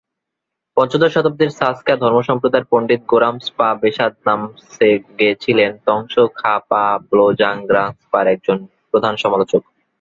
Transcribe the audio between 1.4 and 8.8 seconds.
সা-স্ক্যা ধর্মসম্প্রদায়ের পণ্ডিত গো-রাম্স-পা-ব্সোদ-নাম্স-সেং-গে ছিলেন ত্সোং-খা-পা-ব্লো-ব্জাং-গ্রাগ্স-পার একজন